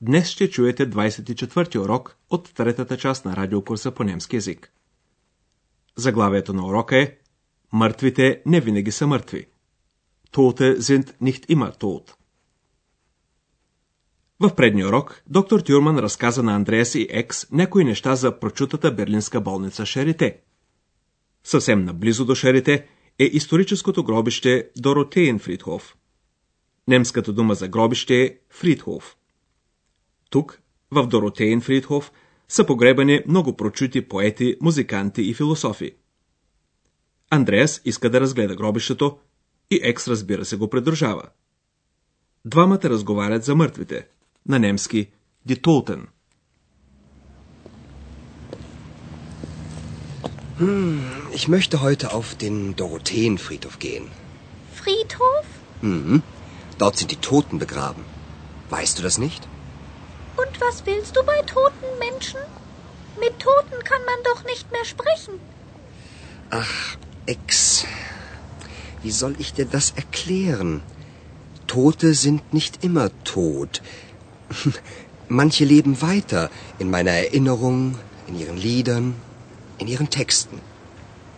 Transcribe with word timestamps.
днес 0.00 0.28
ще 0.28 0.50
чуете 0.50 0.90
24-ти 0.90 1.78
урок 1.78 2.16
от 2.30 2.54
третата 2.54 2.96
част 2.96 3.24
на 3.24 3.36
радиокурса 3.36 3.90
по 3.90 4.04
немски 4.04 4.36
язик. 4.36 4.72
Заглавието 5.96 6.52
на 6.52 6.66
урока 6.66 6.96
е 6.96 7.16
Мъртвите 7.72 8.42
не 8.46 8.60
винаги 8.60 8.92
са 8.92 9.06
мъртви. 9.06 9.46
Tote 10.32 10.78
sind 10.78 11.14
nicht 11.22 11.46
immer 11.46 11.78
tot. 11.80 12.14
В 14.40 14.54
предния 14.54 14.88
урок 14.88 15.22
доктор 15.26 15.60
Тюрман 15.60 15.98
разказа 15.98 16.42
на 16.42 16.54
Андреас 16.54 16.94
и 16.94 17.06
Екс 17.10 17.46
някои 17.52 17.84
неща 17.84 18.16
за 18.16 18.40
прочутата 18.40 18.92
берлинска 18.92 19.40
болница 19.40 19.86
Шерите. 19.86 20.38
Съвсем 21.44 21.84
наблизо 21.84 22.24
до 22.24 22.34
Шерите 22.34 22.86
е 23.18 23.24
историческото 23.24 24.04
гробище 24.04 24.70
Доротеен 24.76 25.38
Фридхоф. 25.38 25.96
Немската 26.88 27.32
дума 27.32 27.54
за 27.54 27.68
гробище 27.68 28.22
е 28.22 28.36
Фридхоф. 28.50 29.16
Тук, 30.30 30.60
в 30.90 31.06
Доротеен 31.06 31.60
Фридхоф, 31.60 32.12
са 32.48 32.66
погребани 32.66 33.22
много 33.26 33.56
прочути 33.56 34.08
поети, 34.08 34.56
музиканти 34.60 35.22
и 35.22 35.34
философи. 35.34 35.94
Андреас 37.30 37.82
иска 37.84 38.10
да 38.10 38.20
разгледа 38.20 38.56
гробището 38.56 39.18
и 39.70 39.80
Екс 39.82 40.10
разбира 40.10 40.44
се 40.44 40.56
го 40.56 40.70
придружава. 40.70 41.22
Двамата 42.44 42.80
разговарят 42.84 43.44
за 43.44 43.54
мъртвите. 43.54 44.06
На 44.48 44.58
немски 44.58 45.10
Die 45.48 45.60
Toten. 45.62 46.00
Ich 51.38 51.48
möchte 51.48 51.82
heute 51.86 52.06
auf 52.16 52.34
den 52.34 52.56
Dorotheenfriedhof 52.82 53.78
gehen. 53.78 54.06
Friedhof? 54.80 55.46
Mhm. 55.82 56.22
Dort 56.78 56.96
sind 56.96 57.10
die 57.14 57.22
Toten 57.30 57.58
begraben. 57.58 58.02
Weißt 58.70 58.98
du 58.98 59.02
das 59.02 59.18
nicht? 59.18 59.42
Und 60.56 60.62
was 60.68 60.86
willst 60.86 61.14
du 61.14 61.22
bei 61.22 61.42
toten 61.42 61.98
Menschen? 61.98 62.40
Mit 63.20 63.38
Toten 63.38 63.84
kann 63.84 64.02
man 64.06 64.14
doch 64.24 64.44
nicht 64.44 64.70
mehr 64.72 64.84
sprechen. 64.84 65.38
Ach, 66.50 66.96
Ex. 67.26 67.84
Wie 69.02 69.10
soll 69.10 69.34
ich 69.38 69.52
dir 69.52 69.66
das 69.66 69.90
erklären? 69.90 70.82
Tote 71.66 72.14
sind 72.14 72.54
nicht 72.54 72.84
immer 72.84 73.10
tot. 73.24 73.82
Manche 75.28 75.64
leben 75.64 76.00
weiter 76.00 76.50
in 76.78 76.90
meiner 76.90 77.10
Erinnerung, 77.10 77.98
in 78.26 78.38
ihren 78.38 78.56
Liedern, 78.56 79.14
in 79.78 79.88
ihren 79.88 80.08
Texten. 80.08 80.60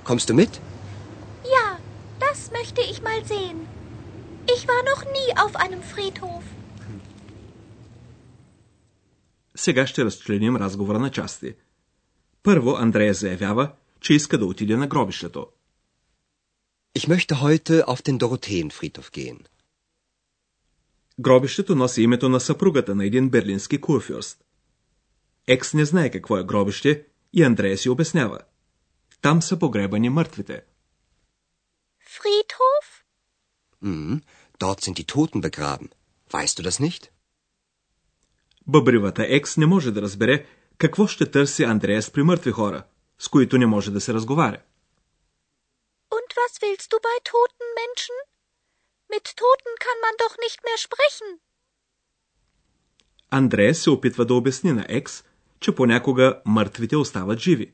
Kommst 0.05 0.31
du 0.31 0.35
mit? 0.35 0.61
Ja, 1.45 1.79
das 2.21 2.53
möchte 2.53 2.83
ich 2.83 3.03
mal 3.03 3.25
sehen. 3.25 3.67
Ich 4.55 4.69
war 4.69 4.83
noch 4.85 5.05
nie 5.05 5.37
auf 5.39 5.57
einem 5.57 5.83
Friedhof. 5.83 6.45
Сега 9.59 9.87
ще 9.87 10.05
разчленим 10.05 10.57
разговора 10.57 10.99
на 10.99 11.11
части. 11.11 11.55
Първо 12.43 12.77
Андрея 12.77 13.15
заявява, 13.15 13.73
че 14.01 14.15
иска 14.15 14.39
да 14.39 14.47
отиде 14.47 14.77
на 14.77 14.87
гробището. 14.87 15.47
Ich 16.99 17.09
möchte 17.09 17.35
heute 17.35 17.85
auf 17.85 18.03
den 18.03 18.19
Dorotheenfriedhof 18.19 19.13
gehen. 19.13 19.47
Гробището 21.21 21.75
носи 21.75 22.03
името 22.03 22.29
на 22.29 22.41
съпругата 22.41 22.95
на 22.95 23.05
един 23.07 23.31
берлински 23.31 23.81
курфюрст. 23.81 24.45
Екс 25.47 25.77
не 25.77 25.85
знае 25.85 26.11
какво 26.11 26.39
е 26.39 26.45
гробище 26.45 27.07
и 27.33 27.43
Андрея 27.43 27.79
си 27.79 27.89
обяснява. 27.89 28.39
Там 29.23 29.43
са 29.43 29.59
погребани 29.59 30.11
мъртвите. 30.11 30.63
Friedhof? 32.15 32.87
Mhm. 33.85 34.23
Dort 34.59 34.81
sind 34.85 34.95
die 35.01 35.07
Toten 35.15 35.41
begraben. 35.41 35.89
Weißt 36.31 36.59
du 36.59 36.63
das 36.69 36.81
nicht? 36.87 37.18
Бъбривата 38.69 39.27
Екс 39.29 39.61
не 39.61 39.67
може 39.67 39.91
да 39.93 40.03
разбере 40.03 40.47
какво 40.79 41.07
ще 41.07 41.31
търси 41.31 41.65
Андреас 41.65 42.11
при 42.11 42.23
мъртви 42.23 42.51
хора, 42.51 42.83
с 43.19 43.29
които 43.29 43.59
не 43.59 43.67
може 43.67 43.91
да 43.91 44.01
се 44.01 44.15
разговаря. 44.15 44.61
Und 46.17 46.31
was 46.41 46.53
willst 46.63 46.89
du 46.93 46.99
bei 47.09 47.19
toten 47.33 47.69
Menschen? 47.83 48.17
Mit 49.13 49.27
Toten 49.41 49.75
kann 49.85 49.99
man 50.05 50.15
doch 50.23 50.35
nicht 50.45 50.59
mehr 50.67 50.79
sprechen. 50.87 51.39
Андреас 53.31 53.79
се 53.79 53.91
опитва 53.91 54.25
да 54.25 54.35
обясни 54.35 54.73
на 54.73 54.87
Екс, 54.89 55.25
че 55.61 55.75
понякога 55.75 56.41
мъртвите 56.47 56.97
остават 56.97 57.39
живи. 57.39 57.73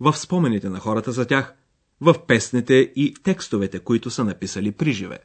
В 0.00 0.16
спомените 0.16 0.68
на 0.68 0.80
хората 0.80 1.12
за 1.12 1.26
тях, 1.26 1.54
в 2.00 2.26
песните 2.26 2.74
и 2.74 3.14
текстовете, 3.22 3.78
които 3.78 4.10
са 4.10 4.24
написали 4.24 4.72
при 4.72 4.92
живе. 4.92 5.18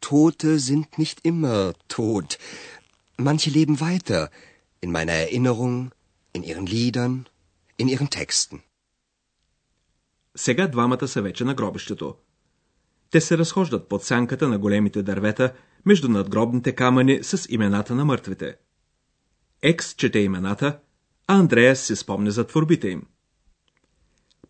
Tote 0.00 0.58
sind 0.58 0.88
nicht 0.98 1.18
immer 1.30 1.74
tot. 1.88 2.38
Manche 3.18 3.50
leben 3.50 3.80
weiter 3.80 4.30
in 4.80 4.90
meiner 4.90 5.12
Erinnerung, 5.12 5.90
in 6.32 6.42
ihren 6.42 6.66
Liedern, 6.66 7.26
in 7.78 7.88
ihren 7.88 8.10
Texten. 8.10 8.60
Сега 10.36 10.68
двамата 10.68 11.08
са 11.08 11.22
вече 11.22 11.44
на 11.44 11.54
гробището. 11.54 12.14
Те 13.10 13.20
се 13.20 13.38
разхождат 13.38 13.88
под 13.88 14.04
сянката 14.04 14.48
на 14.48 14.58
големите 14.58 15.02
дървета 15.02 15.52
между 15.86 16.08
надгробните 16.08 16.72
камъни 16.72 17.18
с 17.22 17.46
имената 17.48 17.94
на 17.94 18.04
мъртвите. 18.04 18.56
Екс 19.62 19.96
чете 19.96 20.18
имената, 20.18 20.78
а 21.26 21.38
Андреас 21.38 21.80
се 21.80 21.96
спомня 21.96 22.30
за 22.30 22.46
творбите 22.46 22.88
им. 22.88 23.02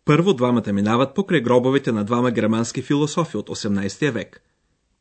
Първо 0.05 0.33
двамата 0.33 0.73
минават 0.73 1.15
покрай 1.15 1.41
гробовете 1.41 1.91
на 1.91 2.03
двама 2.03 2.31
германски 2.31 2.81
философи 2.81 3.37
от 3.37 3.49
18 3.49 4.11
век. 4.11 4.41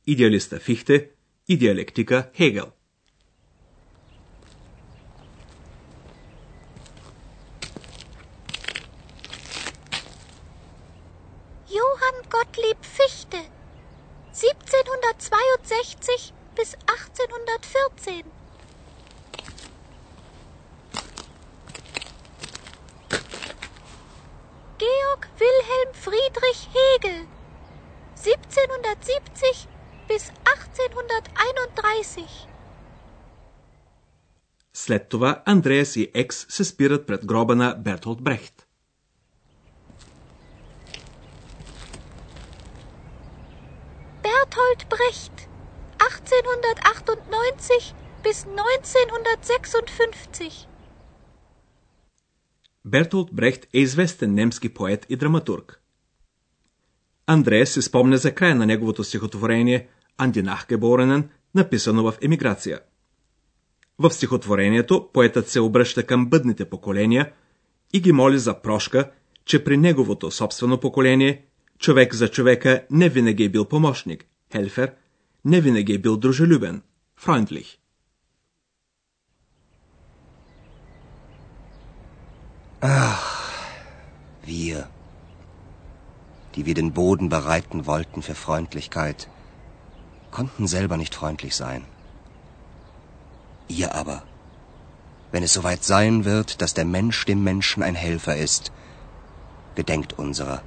Идеалиста 0.07 0.61
Фихте 0.61 1.11
и 1.49 1.59
диалектика 1.59 2.31
Хегел. 2.35 2.67
Gottlieb 12.36 12.86
Fichte. 12.98 13.42
1762 14.34 16.34
bis 16.56 16.76
1814. 16.86 18.24
Georg 24.78 25.28
Wilhelm 25.40 25.94
Friedrich 25.94 26.70
Hegel. 26.76 27.28
1770 28.16 29.68
bis 30.08 30.32
1831. 30.46 32.48
След 34.74 35.10
това 35.10 35.42
Андреас 35.46 35.96
и 35.96 36.12
Екс 36.14 36.46
се 36.50 36.64
спират 36.64 37.08
пред 37.08 37.26
гроба 37.26 37.56
на 37.56 37.76
Бертолд 37.76 38.24
Брехт. 38.24 38.55
Berthold 44.57 44.89
Brecht. 44.89 45.49
1898 45.99 47.95
bis 48.25 48.45
1956. 48.45 50.69
Бертолд 52.85 53.29
Брехт 53.33 53.67
е 53.75 53.79
известен 53.79 54.35
немски 54.35 54.69
поет 54.69 55.07
и 55.09 55.17
драматург. 55.17 55.81
Андреас 57.27 57.71
се 57.71 57.83
спомня 57.83 58.19
за 58.19 58.35
края 58.35 58.55
на 58.55 58.67
неговото 58.67 59.05
стихотворение 59.05 59.89
Андинах 60.19 60.67
Геборенен, 60.69 61.29
написано 61.55 62.03
в 62.03 62.15
емиграция. 62.23 62.81
В 63.99 64.11
стихотворението 64.11 65.11
поетът 65.13 65.49
се 65.49 65.61
обръща 65.61 66.07
към 66.07 66.27
бъдните 66.27 66.65
поколения 66.65 67.33
и 67.93 68.01
ги 68.01 68.13
моли 68.13 68.39
за 68.39 68.63
прошка, 68.63 69.11
че 69.45 69.65
при 69.65 69.77
неговото 69.77 70.31
собствено 70.31 70.81
поколение 70.81 71.45
човек 71.79 72.15
за 72.15 72.29
човека 72.29 72.87
не 72.91 73.09
винаги 73.09 73.45
е 73.45 73.49
бил 73.49 73.65
помощник, 73.65 74.27
Helfer, 74.49 74.89
Nevinege 75.45 75.99
był 75.99 76.17
drużelüben, 76.17 76.83
freundlich. 77.17 77.79
Ach, 82.81 83.61
wir, 84.45 84.89
die 86.55 86.67
wir 86.67 86.75
den 86.75 86.93
Boden 86.93 87.29
bereiten 87.29 87.87
wollten 87.87 88.23
für 88.23 88.35
Freundlichkeit, 88.35 89.29
konnten 90.31 90.67
selber 90.67 90.97
nicht 90.97 91.15
freundlich 91.15 91.57
sein. 91.57 91.85
Ihr 93.69 93.95
aber, 93.95 94.23
wenn 95.33 95.43
es 95.43 95.55
soweit 95.55 95.83
sein 95.83 96.25
wird, 96.25 96.61
dass 96.63 96.75
der 96.75 96.85
Mensch 96.85 97.25
dem 97.25 97.43
Menschen 97.43 97.83
ein 97.83 97.97
Helfer 97.97 98.37
ist, 98.37 98.73
gedenkt 99.75 100.13
unserer 100.19 100.63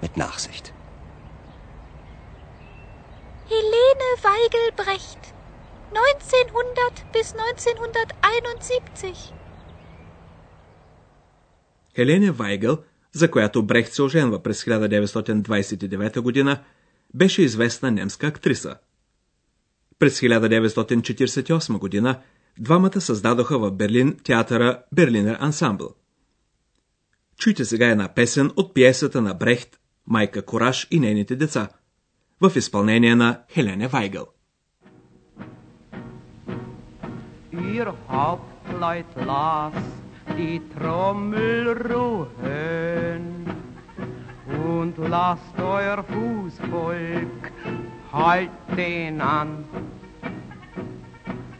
mit 0.00 0.16
Nachsicht. 0.16 0.72
Helene 3.50 4.10
Weigel-Brecht, 4.24 5.22
1900 5.92 7.12
bis 7.12 7.34
1971. 7.34 9.32
Хелене 11.96 12.30
Вайгъл, 12.30 12.78
за 13.12 13.30
която 13.30 13.62
Брехт 13.62 13.92
се 13.92 14.02
оженва 14.02 14.42
през 14.42 14.64
1929 14.64 16.20
година, 16.20 16.62
беше 17.14 17.42
известна 17.42 17.90
немска 17.90 18.26
актриса. 18.26 18.76
През 19.98 20.20
1948 20.20 21.78
година 21.78 22.20
двамата 22.58 23.00
създадоха 23.00 23.58
в 23.58 23.70
Берлин 23.70 24.18
театъра 24.24 24.82
Берлинер 24.92 25.36
ансамбъл. 25.40 25.94
Чуйте 27.38 27.64
сега 27.64 27.86
една 27.86 28.14
песен 28.14 28.50
от 28.56 28.74
пиесата 28.74 29.22
на 29.22 29.34
Брехт 29.34 29.80
«Майка 30.06 30.42
Кораж 30.42 30.88
и 30.90 31.00
нейните 31.00 31.36
деца» 31.36 31.68
в 32.41 32.55
изпълнение 32.55 33.15
на 33.15 33.39
Хелене 33.49 33.87
Вайгъл. 33.87 34.27
Ihr 37.75 37.87
Hauptleut 38.09 39.11
las 39.31 39.75
die 40.37 40.59
Trommel 40.73 41.73
ruhen 41.89 43.25
und 44.75 44.93
lasst 45.13 45.57
euer 45.75 45.99
Fußvolk 46.11 47.41
halten 48.11 49.21
an. 49.21 49.49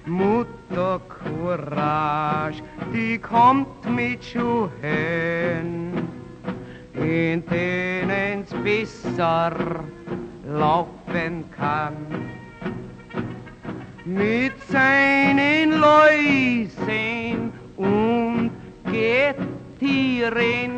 Mutter 0.06 1.00
Courage, 1.20 2.62
die 2.94 3.18
kommt 3.18 3.80
mit 3.90 4.24
Schuhen, 4.24 5.70
in 6.94 7.44
denen's 7.46 8.52
besser 8.64 9.52
laufen 10.51 11.45
kann. 11.57 11.95
Mit 14.05 14.53
seinen 14.69 15.79
Läusen 15.79 17.53
und 17.77 18.51
Gettieren, 18.91 20.71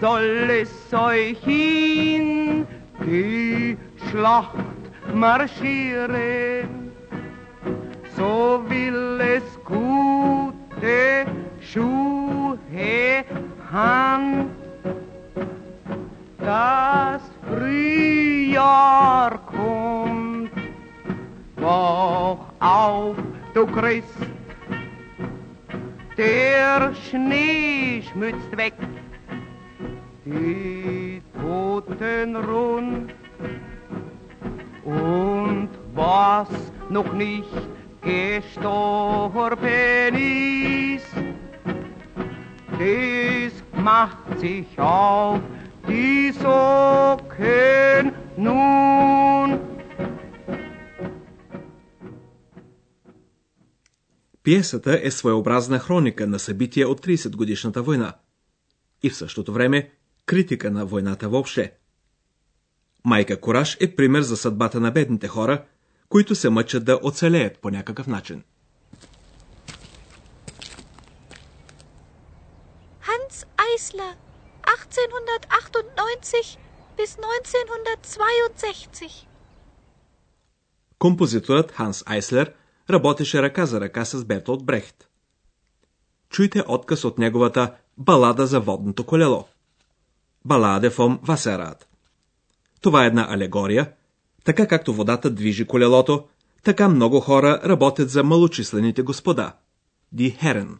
soll 0.00 0.48
es 0.50 0.70
euch 0.92 1.44
in 1.46 2.66
die 3.04 3.76
Schlacht 4.08 4.54
marschieren, 5.12 6.92
so 8.16 8.62
will 8.68 9.20
es 9.20 9.42
gute 10.80 11.26
Schuhe 11.60 12.58
haben. 13.70 14.50
Das 16.38 17.20
Frühjahr 17.46 19.38
kommt, 19.46 20.50
wach 21.56 22.38
auf, 22.60 23.16
du 23.54 23.66
Christ, 23.66 24.08
der 26.16 26.94
Schnee 26.94 28.02
schmützt 28.10 28.56
weg, 28.56 28.74
die 30.24 31.22
Toten 31.40 32.36
rund, 32.36 33.12
und 34.84 35.68
was 35.94 36.48
noch 36.88 37.12
nicht 37.12 37.52
gestorben 38.02 39.74
ist, 40.14 41.14
das 42.78 43.52
macht 43.74 44.40
sich 44.40 44.78
auf 44.78 45.40
die 45.88 46.32
Socken 46.32 48.12
nun. 48.36 49.60
Пиесата 54.42 55.00
е 55.02 55.10
своеобразна 55.10 55.78
хроника 55.78 56.26
на 56.26 56.38
събития 56.38 56.88
от 56.88 57.06
30 57.06 57.36
годишната 57.36 57.82
война 57.82 58.14
и 59.02 59.10
в 59.10 59.16
същото 59.16 59.52
време 59.52 59.90
критика 60.26 60.70
на 60.70 60.86
войната 60.86 61.28
въобще. 61.28 61.72
Майка 63.04 63.40
Кораж 63.40 63.76
е 63.80 63.94
пример 63.96 64.22
за 64.22 64.36
съдбата 64.36 64.80
на 64.80 64.90
бедните 64.90 65.28
хора, 65.28 65.64
които 66.10 66.34
се 66.34 66.50
мъчат 66.50 66.84
да 66.84 67.00
оцелеят 67.02 67.58
по 67.58 67.70
някакъв 67.70 68.06
начин. 68.06 68.42
Hans 73.08 73.36
Eisler, 73.66 74.14
1898 74.62 76.58
bis 76.96 77.16
1962. 77.16 79.26
Композиторът 80.98 81.72
Ханс 81.72 82.02
Айслер 82.06 82.52
работеше 82.90 83.42
ръка 83.42 83.66
за 83.66 83.80
ръка 83.80 84.04
с 84.04 84.24
Бертолд 84.24 84.64
Брехт. 84.64 85.08
Чуйте 86.30 86.64
отказ 86.68 87.04
от 87.04 87.18
неговата 87.18 87.74
балада 87.98 88.46
за 88.46 88.60
водното 88.60 89.06
колело. 89.06 89.48
Баладе 90.44 90.90
фом 90.90 91.20
Васерат. 91.22 91.88
Това 92.80 93.04
е 93.04 93.06
една 93.06 93.26
алегория. 93.30 93.92
Така 94.44 94.66
както 94.66 94.92
водата 94.92 95.30
движи 95.30 95.64
колелото, 95.64 96.24
така 96.64 96.88
много 96.88 97.20
хора 97.20 97.60
работят 97.64 98.10
за 98.10 98.24
малочислените 98.24 99.02
господа. 99.02 99.52
Ди 100.12 100.30
Херен. 100.30 100.78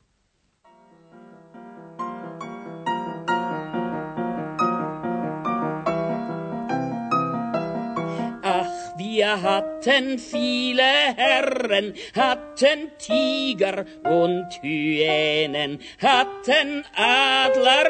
Wir 9.20 9.42
hatten 9.42 10.18
viele 10.18 10.92
Herren, 11.22 11.86
hatten 12.14 12.78
Tiger 12.98 13.76
und 14.04 14.48
Hyänen, 14.62 15.72
hatten 16.00 16.68
Adler, 16.96 17.88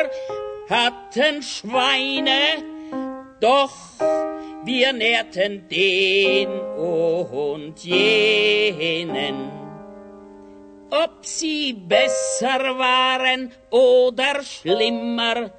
hatten 0.69 1.43
Schweine, 1.43 2.43
doch 3.41 3.75
wir 4.65 4.93
nährten 4.93 5.69
den 5.69 6.49
und 6.51 7.85
jenen. 7.85 9.51
Ob 10.91 11.25
sie 11.25 11.73
besser 11.73 12.79
waren 12.79 13.53
oder 13.71 14.43
schlimmer, 14.43 15.53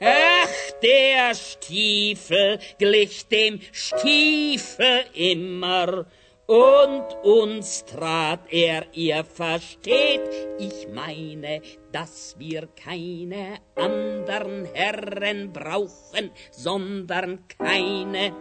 ach, 0.00 0.72
der 0.82 1.34
Stiefel 1.34 2.58
glich 2.78 3.26
dem 3.28 3.60
Stiefel 3.72 5.04
immer. 5.14 6.06
Und 6.46 7.04
uns 7.22 7.86
trat 7.86 8.40
er, 8.50 8.84
ihr 8.92 9.24
versteht, 9.24 10.28
ich 10.58 10.88
meine, 10.92 11.62
dass 11.90 12.36
wir 12.38 12.68
keine 12.76 13.60
andern 13.74 14.68
Herren 14.74 15.52
brauchen, 15.52 16.30
sondern 16.50 17.44
keine 17.58 18.34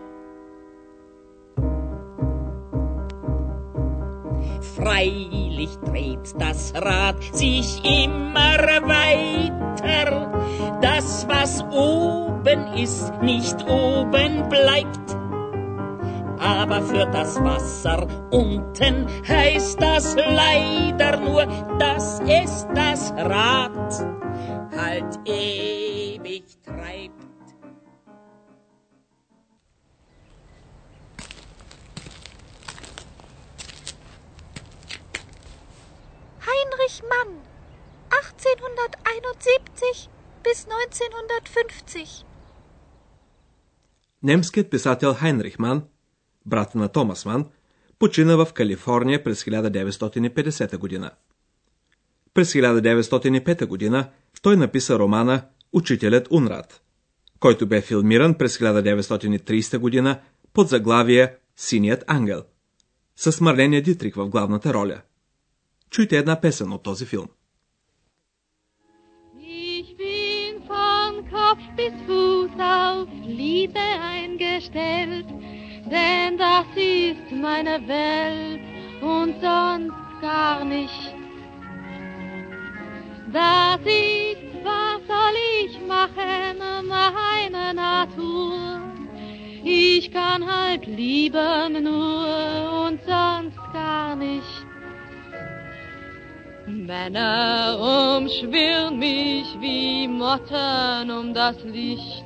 Freilich 4.75 5.69
dreht 5.86 6.33
das 6.39 6.74
Rad 6.74 7.22
sich 7.33 7.83
immer 7.86 8.57
weiter. 8.83 10.31
Das, 10.81 11.25
was 11.27 11.63
oben 11.72 12.74
ist, 12.75 13.13
nicht 13.22 13.55
oben 13.69 14.50
bleibt 14.50 15.22
aber 16.43 16.81
für 16.81 17.05
das 17.05 17.41
Wasser 17.41 18.05
unten 18.29 19.07
heißt 19.25 19.81
das 19.81 20.13
leider 20.15 21.15
nur, 21.17 21.45
das 21.79 22.19
ist 22.19 22.67
das 22.75 23.13
Rad, 23.13 24.05
halt 24.75 25.19
ewig 25.25 26.43
treibt. 26.65 27.13
Heinrich 36.45 37.01
Mann, 37.03 37.38
1871 38.09 40.09
bis 40.43 40.65
1950. 40.65 42.25
Nemskit 44.19 44.69
besatel 44.69 45.21
Heinrich 45.21 45.57
Mann 45.57 45.88
брат 46.45 46.75
на 46.75 46.88
Томас 46.88 47.25
Ман, 47.25 47.45
почина 48.00 48.35
в 48.35 48.53
Калифорния 48.53 49.23
през 49.23 49.43
1950 49.43 50.77
година. 50.77 51.12
През 52.33 52.53
1905 52.53 53.65
година 53.65 54.09
той 54.41 54.57
написа 54.57 55.00
романа 55.00 55.41
Учителят 55.73 56.27
Унрад, 56.31 56.81
който 57.39 57.67
бе 57.67 57.81
филмиран 57.81 58.33
през 58.33 58.57
1930 58.57 59.77
година 59.77 60.19
под 60.53 60.69
заглавие 60.69 61.35
Синият 61.55 62.03
ангел, 62.07 62.43
с 63.15 63.41
Марления 63.41 63.81
Дитрик 63.81 64.15
в 64.15 64.29
главната 64.29 64.73
роля. 64.73 65.01
Чуйте 65.89 66.17
една 66.17 66.41
песен 66.41 66.71
от 66.71 66.83
този 66.83 67.05
филм. 67.05 67.27
Bis 71.77 71.93
Fuß 72.07 72.53
auf 72.59 73.09
Liebe 73.25 73.85
eingestellt, 74.13 75.42
denn 75.89 76.37
das 76.37 76.65
ist 76.75 77.31
meine 77.31 77.87
Welt 77.87 78.61
und 79.01 79.35
sonst 79.41 80.21
gar 80.21 80.63
nicht. 80.63 81.15
Das 83.31 83.79
ist, 83.79 84.63
was 84.63 84.99
soll 85.07 85.35
ich 85.65 85.79
machen, 85.87 86.87
meine 86.87 87.73
Natur. 87.73 88.81
Ich 89.63 90.11
kann 90.11 90.45
halt 90.45 90.85
lieben 90.85 91.83
nur 91.83 92.85
und 92.85 92.99
sonst 93.03 93.57
gar 93.73 94.15
nicht. 94.15 94.65
Männer 96.67 98.17
umschwirren 98.17 98.99
mich 98.99 99.47
wie 99.59 100.07
Motten 100.07 101.11
um 101.11 101.33
das 101.33 101.61
Licht. 101.63 102.22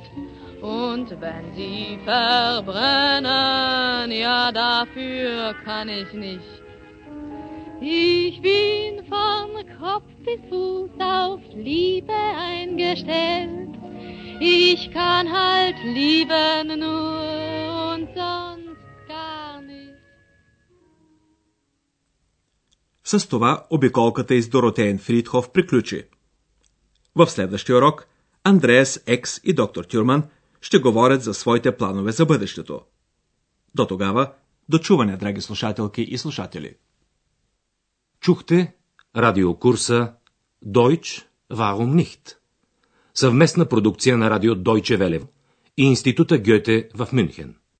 Und 0.61 1.09
wenn 1.19 1.55
sie 1.55 1.99
verbrennen, 2.05 4.11
ja 4.11 4.51
dafür 4.51 5.55
kann 5.65 5.89
ich 5.89 6.13
nicht. 6.13 6.61
Ich 7.81 8.41
bin 8.41 9.03
von 9.13 9.49
Kopf 9.79 10.09
bis 10.25 10.39
Fuß 10.49 10.91
auf 10.99 11.41
Liebe 11.53 12.13
eingestellt. 12.13 13.69
Ich 14.39 14.91
kann 14.91 15.31
halt 15.31 15.75
lieben 15.83 16.79
nur 16.79 17.93
und 17.93 18.07
sonst 18.15 18.81
gar 19.07 19.61
nicht. 19.61 19.93
С 23.03 23.27
това 23.27 23.65
обиколката 23.69 24.35
из 24.35 24.47
Доротеен 24.47 24.99
Фридхоф 24.99 25.51
приключи. 25.51 26.07
В 27.15 27.27
следващия 27.27 27.75
урок 27.75 28.07
Андреас 28.43 28.99
Екс 29.05 29.39
и 29.43 29.53
доктор 29.53 29.85
Тюрман 29.85 30.29
ще 30.60 30.78
говорят 30.78 31.22
за 31.22 31.34
своите 31.34 31.76
планове 31.76 32.12
за 32.12 32.26
бъдещето. 32.26 32.80
До 33.74 33.86
тогава, 33.86 34.32
до 34.68 34.78
чуване, 34.78 35.16
драги 35.16 35.40
слушателки 35.40 36.02
и 36.02 36.18
слушатели. 36.18 36.74
Чухте 38.20 38.74
радиокурса 39.16 40.12
Deutsch 40.66 41.24
Warum 41.52 42.04
nicht? 42.04 42.36
Съвместна 43.14 43.66
продукция 43.66 44.18
на 44.18 44.30
радио 44.30 44.54
Deutsche 44.54 44.98
Welle 44.98 45.26
и 45.76 45.84
Института 45.84 46.38
Гьоте 46.38 46.88
в 46.94 47.08
Мюнхен. 47.12 47.54